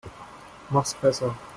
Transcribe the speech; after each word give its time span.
Mach's 0.71 0.95
besser. 0.95 1.35